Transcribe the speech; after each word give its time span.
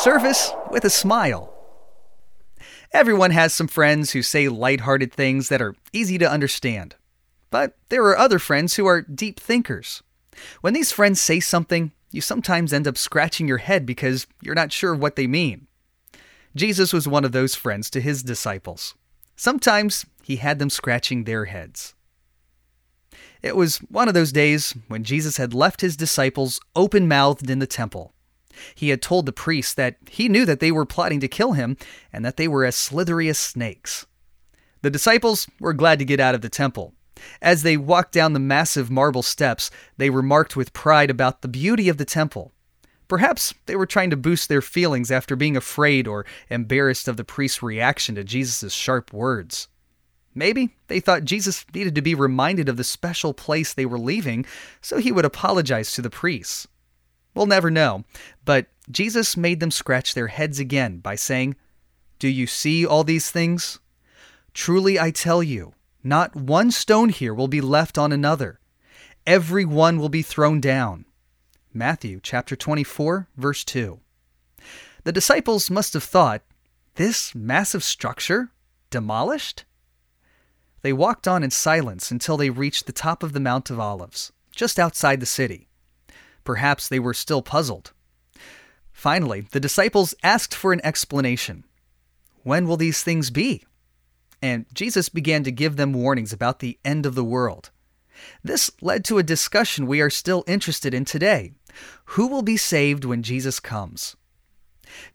Service 0.00 0.54
with 0.70 0.86
a 0.86 0.88
Smile. 0.88 1.52
Everyone 2.90 3.32
has 3.32 3.52
some 3.52 3.68
friends 3.68 4.12
who 4.12 4.22
say 4.22 4.48
lighthearted 4.48 5.12
things 5.12 5.50
that 5.50 5.60
are 5.60 5.74
easy 5.92 6.16
to 6.16 6.30
understand. 6.30 6.96
But 7.50 7.76
there 7.90 8.04
are 8.04 8.16
other 8.16 8.38
friends 8.38 8.76
who 8.76 8.86
are 8.86 9.02
deep 9.02 9.38
thinkers. 9.38 10.02
When 10.62 10.72
these 10.72 10.90
friends 10.90 11.20
say 11.20 11.38
something, 11.38 11.92
you 12.12 12.22
sometimes 12.22 12.72
end 12.72 12.88
up 12.88 12.96
scratching 12.96 13.46
your 13.46 13.58
head 13.58 13.84
because 13.84 14.26
you're 14.40 14.54
not 14.54 14.72
sure 14.72 14.94
what 14.94 15.16
they 15.16 15.26
mean. 15.26 15.66
Jesus 16.56 16.94
was 16.94 17.06
one 17.06 17.26
of 17.26 17.32
those 17.32 17.54
friends 17.54 17.90
to 17.90 18.00
his 18.00 18.22
disciples. 18.22 18.94
Sometimes 19.36 20.06
he 20.22 20.36
had 20.36 20.58
them 20.58 20.70
scratching 20.70 21.24
their 21.24 21.44
heads. 21.44 21.94
It 23.42 23.54
was 23.54 23.76
one 23.90 24.08
of 24.08 24.14
those 24.14 24.32
days 24.32 24.74
when 24.88 25.04
Jesus 25.04 25.36
had 25.36 25.52
left 25.52 25.82
his 25.82 25.94
disciples 25.94 26.58
open 26.74 27.06
mouthed 27.06 27.50
in 27.50 27.58
the 27.58 27.66
temple. 27.66 28.14
He 28.74 28.90
had 28.90 29.02
told 29.02 29.26
the 29.26 29.32
priests 29.32 29.74
that 29.74 29.96
he 30.10 30.28
knew 30.28 30.44
that 30.44 30.60
they 30.60 30.72
were 30.72 30.86
plotting 30.86 31.20
to 31.20 31.28
kill 31.28 31.52
him 31.52 31.76
and 32.12 32.24
that 32.24 32.36
they 32.36 32.48
were 32.48 32.64
as 32.64 32.76
slithery 32.76 33.28
as 33.28 33.38
snakes. 33.38 34.06
The 34.82 34.90
disciples 34.90 35.46
were 35.60 35.72
glad 35.72 35.98
to 35.98 36.04
get 36.04 36.20
out 36.20 36.34
of 36.34 36.40
the 36.40 36.48
temple. 36.48 36.94
As 37.42 37.62
they 37.62 37.76
walked 37.76 38.12
down 38.12 38.32
the 38.32 38.38
massive 38.38 38.90
marble 38.90 39.22
steps, 39.22 39.70
they 39.98 40.10
remarked 40.10 40.56
with 40.56 40.72
pride 40.72 41.10
about 41.10 41.42
the 41.42 41.48
beauty 41.48 41.88
of 41.88 41.98
the 41.98 42.04
temple. 42.04 42.52
Perhaps 43.08 43.52
they 43.66 43.76
were 43.76 43.86
trying 43.86 44.10
to 44.10 44.16
boost 44.16 44.48
their 44.48 44.62
feelings 44.62 45.10
after 45.10 45.36
being 45.36 45.56
afraid 45.56 46.06
or 46.06 46.24
embarrassed 46.48 47.08
of 47.08 47.16
the 47.16 47.24
priest's 47.24 47.62
reaction 47.62 48.14
to 48.14 48.24
Jesus' 48.24 48.72
sharp 48.72 49.12
words. 49.12 49.68
Maybe 50.34 50.76
they 50.86 51.00
thought 51.00 51.24
Jesus 51.24 51.66
needed 51.74 51.94
to 51.96 52.02
be 52.02 52.14
reminded 52.14 52.68
of 52.68 52.76
the 52.76 52.84
special 52.84 53.34
place 53.34 53.74
they 53.74 53.84
were 53.84 53.98
leaving 53.98 54.46
so 54.80 54.98
he 54.98 55.10
would 55.10 55.24
apologize 55.24 55.92
to 55.92 56.02
the 56.02 56.08
priests. 56.08 56.68
We'll 57.34 57.46
never 57.46 57.70
know, 57.70 58.04
but 58.44 58.66
Jesus 58.90 59.36
made 59.36 59.60
them 59.60 59.70
scratch 59.70 60.14
their 60.14 60.28
heads 60.28 60.58
again 60.58 60.98
by 60.98 61.14
saying, 61.14 61.56
Do 62.18 62.28
you 62.28 62.46
see 62.46 62.84
all 62.84 63.04
these 63.04 63.30
things? 63.30 63.78
Truly 64.52 64.98
I 64.98 65.10
tell 65.10 65.42
you, 65.42 65.74
not 66.02 66.34
one 66.34 66.70
stone 66.70 67.08
here 67.10 67.34
will 67.34 67.48
be 67.48 67.60
left 67.60 67.98
on 67.98 68.12
another. 68.12 68.58
Every 69.26 69.64
one 69.64 69.98
will 69.98 70.08
be 70.08 70.22
thrown 70.22 70.60
down. 70.60 71.04
Matthew 71.72 72.18
chapter 72.22 72.56
24, 72.56 73.28
verse 73.36 73.64
2. 73.64 74.00
The 75.04 75.12
disciples 75.12 75.70
must 75.70 75.94
have 75.94 76.02
thought, 76.02 76.42
This 76.96 77.34
massive 77.34 77.84
structure? 77.84 78.50
Demolished? 78.90 79.64
They 80.82 80.92
walked 80.92 81.28
on 81.28 81.42
in 81.42 81.50
silence 81.50 82.10
until 82.10 82.36
they 82.36 82.50
reached 82.50 82.86
the 82.86 82.92
top 82.92 83.22
of 83.22 83.32
the 83.32 83.40
Mount 83.40 83.70
of 83.70 83.78
Olives, 83.78 84.32
just 84.50 84.78
outside 84.78 85.20
the 85.20 85.26
city. 85.26 85.68
Perhaps 86.44 86.88
they 86.88 86.98
were 86.98 87.14
still 87.14 87.42
puzzled. 87.42 87.92
Finally, 88.92 89.42
the 89.52 89.60
disciples 89.60 90.14
asked 90.22 90.54
for 90.54 90.72
an 90.72 90.80
explanation. 90.84 91.64
When 92.42 92.66
will 92.66 92.76
these 92.76 93.02
things 93.02 93.30
be? 93.30 93.64
And 94.42 94.66
Jesus 94.72 95.08
began 95.08 95.44
to 95.44 95.52
give 95.52 95.76
them 95.76 95.92
warnings 95.92 96.32
about 96.32 96.60
the 96.60 96.78
end 96.84 97.06
of 97.06 97.14
the 97.14 97.24
world. 97.24 97.70
This 98.42 98.70
led 98.80 99.04
to 99.06 99.18
a 99.18 99.22
discussion 99.22 99.86
we 99.86 100.00
are 100.00 100.10
still 100.10 100.44
interested 100.46 100.94
in 100.94 101.04
today. 101.04 101.52
Who 102.04 102.26
will 102.26 102.42
be 102.42 102.56
saved 102.56 103.04
when 103.04 103.22
Jesus 103.22 103.60
comes? 103.60 104.16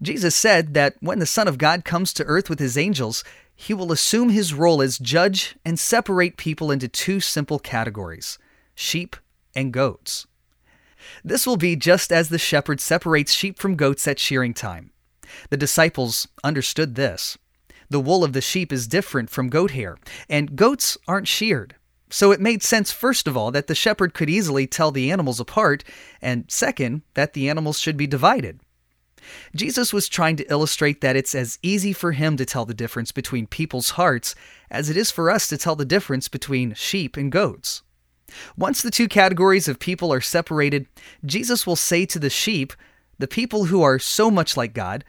Jesus 0.00 0.34
said 0.34 0.74
that 0.74 0.96
when 1.00 1.18
the 1.18 1.26
Son 1.26 1.48
of 1.48 1.58
God 1.58 1.84
comes 1.84 2.12
to 2.14 2.24
earth 2.24 2.50
with 2.50 2.58
his 2.58 2.76
angels, 2.76 3.24
he 3.54 3.74
will 3.74 3.92
assume 3.92 4.28
his 4.28 4.54
role 4.54 4.82
as 4.82 4.98
judge 4.98 5.56
and 5.64 5.78
separate 5.78 6.36
people 6.36 6.70
into 6.70 6.88
two 6.88 7.20
simple 7.20 7.58
categories 7.58 8.38
sheep 8.74 9.16
and 9.54 9.72
goats. 9.72 10.26
This 11.24 11.46
will 11.46 11.56
be 11.56 11.76
just 11.76 12.12
as 12.12 12.28
the 12.28 12.38
shepherd 12.38 12.80
separates 12.80 13.32
sheep 13.32 13.58
from 13.58 13.76
goats 13.76 14.06
at 14.06 14.18
shearing 14.18 14.54
time. 14.54 14.90
The 15.50 15.56
disciples 15.56 16.28
understood 16.44 16.94
this. 16.94 17.38
The 17.90 18.00
wool 18.00 18.24
of 18.24 18.32
the 18.32 18.40
sheep 18.40 18.72
is 18.72 18.86
different 18.86 19.30
from 19.30 19.50
goat 19.50 19.72
hair, 19.72 19.98
and 20.28 20.56
goats 20.56 20.96
aren't 21.06 21.28
sheared. 21.28 21.74
So 22.08 22.30
it 22.30 22.40
made 22.40 22.62
sense, 22.62 22.92
first 22.92 23.26
of 23.26 23.36
all, 23.36 23.50
that 23.52 23.66
the 23.66 23.74
shepherd 23.74 24.12
could 24.12 24.28
easily 24.28 24.66
tell 24.66 24.90
the 24.90 25.10
animals 25.10 25.40
apart, 25.40 25.82
and 26.20 26.44
second, 26.48 27.02
that 27.14 27.32
the 27.32 27.48
animals 27.48 27.78
should 27.78 27.96
be 27.96 28.06
divided. 28.06 28.60
Jesus 29.54 29.92
was 29.92 30.08
trying 30.08 30.36
to 30.36 30.50
illustrate 30.50 31.00
that 31.00 31.16
it's 31.16 31.34
as 31.34 31.58
easy 31.62 31.92
for 31.92 32.12
him 32.12 32.36
to 32.36 32.44
tell 32.44 32.64
the 32.64 32.74
difference 32.74 33.12
between 33.12 33.46
people's 33.46 33.90
hearts 33.90 34.34
as 34.70 34.90
it 34.90 34.96
is 34.96 35.10
for 35.10 35.30
us 35.30 35.48
to 35.48 35.56
tell 35.56 35.76
the 35.76 35.84
difference 35.84 36.28
between 36.28 36.74
sheep 36.74 37.16
and 37.16 37.32
goats. 37.32 37.82
Once 38.56 38.82
the 38.82 38.90
two 38.90 39.08
categories 39.08 39.68
of 39.68 39.78
people 39.78 40.12
are 40.12 40.20
separated, 40.20 40.86
Jesus 41.24 41.66
will 41.66 41.76
say 41.76 42.06
to 42.06 42.18
the 42.18 42.30
sheep, 42.30 42.72
the 43.18 43.28
people 43.28 43.66
who 43.66 43.82
are 43.82 43.98
so 43.98 44.30
much 44.30 44.56
like 44.56 44.74
God, 44.74 45.04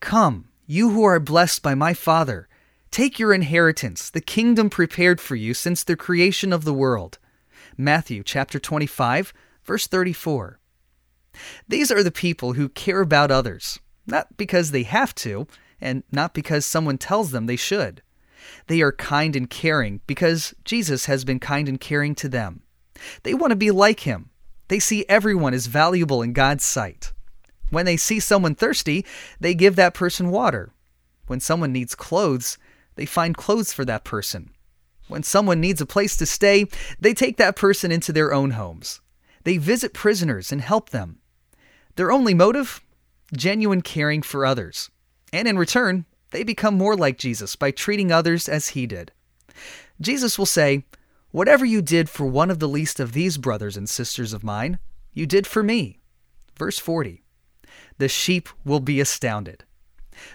Come, 0.00 0.48
you 0.66 0.90
who 0.90 1.04
are 1.04 1.20
blessed 1.20 1.62
by 1.62 1.74
my 1.74 1.92
Father, 1.92 2.48
take 2.90 3.18
your 3.18 3.34
inheritance, 3.34 4.10
the 4.10 4.20
kingdom 4.20 4.70
prepared 4.70 5.20
for 5.20 5.36
you 5.36 5.54
since 5.54 5.82
the 5.82 5.96
creation 5.96 6.52
of 6.52 6.64
the 6.64 6.72
world. 6.72 7.18
Matthew 7.76 8.22
chapter 8.22 8.58
25, 8.58 9.32
verse 9.64 9.86
34. 9.86 10.58
These 11.68 11.90
are 11.90 12.02
the 12.02 12.10
people 12.10 12.54
who 12.54 12.68
care 12.68 13.00
about 13.00 13.30
others, 13.30 13.78
not 14.06 14.36
because 14.36 14.70
they 14.70 14.84
have 14.84 15.14
to, 15.16 15.46
and 15.80 16.02
not 16.10 16.34
because 16.34 16.64
someone 16.64 16.98
tells 16.98 17.30
them 17.30 17.46
they 17.46 17.56
should. 17.56 18.02
They 18.66 18.80
are 18.80 18.92
kind 18.92 19.36
and 19.36 19.48
caring 19.48 20.00
because 20.06 20.54
Jesus 20.64 21.06
has 21.06 21.24
been 21.24 21.40
kind 21.40 21.68
and 21.68 21.80
caring 21.80 22.14
to 22.16 22.28
them. 22.28 22.62
They 23.22 23.34
want 23.34 23.50
to 23.50 23.56
be 23.56 23.70
like 23.70 24.00
him. 24.00 24.30
They 24.68 24.78
see 24.78 25.06
everyone 25.08 25.54
as 25.54 25.66
valuable 25.66 26.22
in 26.22 26.32
God's 26.32 26.64
sight. 26.64 27.12
When 27.70 27.86
they 27.86 27.96
see 27.96 28.20
someone 28.20 28.54
thirsty, 28.54 29.04
they 29.40 29.54
give 29.54 29.76
that 29.76 29.94
person 29.94 30.30
water. 30.30 30.72
When 31.26 31.40
someone 31.40 31.72
needs 31.72 31.94
clothes, 31.94 32.58
they 32.94 33.06
find 33.06 33.36
clothes 33.36 33.72
for 33.72 33.84
that 33.84 34.04
person. 34.04 34.50
When 35.08 35.22
someone 35.22 35.60
needs 35.60 35.80
a 35.80 35.86
place 35.86 36.16
to 36.16 36.26
stay, 36.26 36.66
they 37.00 37.14
take 37.14 37.36
that 37.38 37.56
person 37.56 37.90
into 37.90 38.12
their 38.12 38.32
own 38.32 38.52
homes. 38.52 39.00
They 39.44 39.56
visit 39.56 39.94
prisoners 39.94 40.52
and 40.52 40.60
help 40.60 40.90
them. 40.90 41.18
Their 41.96 42.12
only 42.12 42.34
motive? 42.34 42.82
Genuine 43.34 43.82
caring 43.82 44.22
for 44.22 44.44
others. 44.44 44.90
And 45.32 45.48
in 45.48 45.58
return, 45.58 46.04
they 46.30 46.42
become 46.44 46.76
more 46.76 46.96
like 46.96 47.18
Jesus 47.18 47.56
by 47.56 47.70
treating 47.70 48.12
others 48.12 48.48
as 48.48 48.68
he 48.68 48.86
did. 48.86 49.12
Jesus 50.00 50.38
will 50.38 50.46
say, 50.46 50.84
Whatever 51.30 51.66
you 51.66 51.82
did 51.82 52.08
for 52.08 52.26
one 52.26 52.50
of 52.50 52.58
the 52.58 52.68
least 52.68 52.98
of 52.98 53.12
these 53.12 53.36
brothers 53.36 53.76
and 53.76 53.86
sisters 53.86 54.32
of 54.32 54.42
mine, 54.42 54.78
you 55.12 55.26
did 55.26 55.46
for 55.46 55.62
me. 55.62 55.98
Verse 56.58 56.78
40. 56.78 57.22
The 57.98 58.08
sheep 58.08 58.48
will 58.64 58.80
be 58.80 58.98
astounded. 58.98 59.64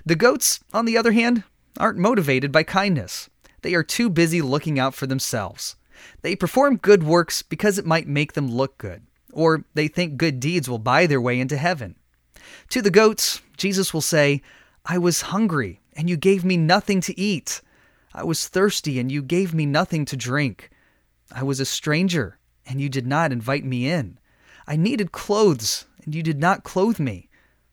The 0.06 0.16
goats, 0.16 0.60
on 0.72 0.86
the 0.86 0.96
other 0.98 1.12
hand, 1.12 1.44
aren't 1.80 1.98
motivated 1.98 2.52
by 2.52 2.64
kindness. 2.64 3.30
They 3.64 3.74
are 3.74 3.84
too 3.84 4.08
busy 4.10 4.42
looking 4.42 4.78
out 4.78 4.94
for 4.94 5.08
themselves. 5.08 5.76
They 6.22 6.36
perform 6.36 6.78
good 6.78 7.02
works 7.02 7.42
because 7.42 7.80
it 7.80 7.86
might 7.86 8.08
make 8.08 8.34
them 8.34 8.52
look 8.52 8.78
good, 8.78 9.08
or 9.32 9.66
they 9.74 9.88
think 9.88 10.18
good 10.18 10.40
deeds 10.40 10.70
will 10.70 10.78
buy 10.78 11.08
their 11.08 11.22
way 11.22 11.40
into 11.40 11.58
heaven. 11.58 11.96
To 12.70 12.84
the 12.84 12.92
goats, 12.92 13.42
Jesus 13.58 13.94
will 13.94 14.02
say, 14.02 14.44
I 14.86 15.00
was 15.00 15.22
hungry, 15.22 15.82
and 15.94 16.08
you 16.08 16.18
gave 16.18 16.46
me 16.46 16.56
nothing 16.56 17.02
to 17.02 17.20
eat. 17.20 17.62
I 18.14 18.24
was 18.24 18.48
thirsty, 18.48 19.00
and 19.00 19.12
you 19.12 19.24
gave 19.24 19.54
me 19.56 19.66
nothing 19.66 20.06
to 20.06 20.18
drink. 20.18 20.70
I 21.34 21.44
was 21.44 21.60
a 21.60 21.66
stranger, 21.66 22.38
and 22.66 22.80
you 22.80 22.90
did 22.90 23.08
not 23.08 23.32
invite 23.32 23.66
me 23.66 23.90
in. 23.90 24.20
I 24.68 24.76
needed 24.76 25.12
clothes, 25.12 25.86
and 26.06 26.14
you 26.14 26.22
did 26.22 26.40
not 26.40 26.64
clothe 26.64 27.00
me. 27.00 27.30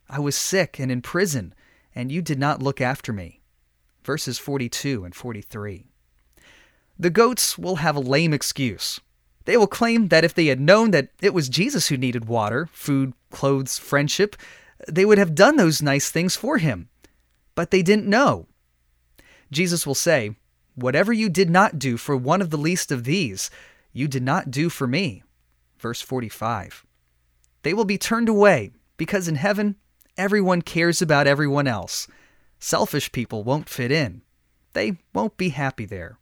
I 0.08 0.18
was 0.18 0.34
sick 0.34 0.78
and 0.78 0.90
in 0.90 1.02
prison, 1.02 1.54
and 1.94 2.10
you 2.10 2.22
did 2.22 2.38
not 2.38 2.62
look 2.62 2.80
after 2.80 3.12
me. 3.12 3.40
Verses 4.02 4.38
42 4.38 5.04
and 5.04 5.14
43. 5.14 5.84
The 6.98 7.10
goats 7.10 7.58
will 7.58 7.76
have 7.76 7.96
a 7.96 8.00
lame 8.00 8.32
excuse. 8.32 9.00
They 9.44 9.56
will 9.56 9.66
claim 9.66 10.08
that 10.08 10.24
if 10.24 10.34
they 10.34 10.46
had 10.46 10.60
known 10.60 10.90
that 10.90 11.08
it 11.20 11.34
was 11.34 11.48
Jesus 11.48 11.88
who 11.88 11.96
needed 11.96 12.26
water, 12.26 12.68
food, 12.72 13.12
clothes, 13.30 13.78
friendship, 13.78 14.36
they 14.88 15.04
would 15.04 15.18
have 15.18 15.34
done 15.34 15.56
those 15.56 15.82
nice 15.82 16.10
things 16.10 16.36
for 16.36 16.58
him. 16.58 16.88
But 17.54 17.70
they 17.70 17.82
didn't 17.82 18.06
know. 18.06 18.46
Jesus 19.50 19.86
will 19.86 19.94
say, 19.94 20.36
Whatever 20.81 21.12
you 21.12 21.29
did 21.29 21.50
not 21.50 21.79
do 21.79 21.99
for 21.99 22.17
one 22.17 22.41
of 22.41 22.49
the 22.49 22.56
least 22.56 22.91
of 22.91 23.05
these, 23.05 23.50
you 23.93 24.09
did 24.09 24.23
not 24.23 24.50
do 24.50 24.71
for 24.71 24.87
me. 24.87 25.23
Verse 25.79 26.00
45. 26.00 26.87
They 27.62 27.75
will 27.75 27.85
be 27.85 27.99
turned 27.99 28.31
away, 28.31 28.71
because 28.97 29.29
in 29.29 29.35
heaven, 29.35 29.77
everyone 30.17 30.62
cares 30.62 31.03
about 31.03 31.27
everyone 31.27 31.67
else. 31.67 32.09
Selfish 32.59 33.12
people 33.12 33.44
won't 33.44 33.69
fit 33.69 33.93
in. 33.93 34.23
They 34.73 34.99
won't 35.12 35.37
be 35.37 35.50
happy 35.50 35.85
there. 35.85 36.19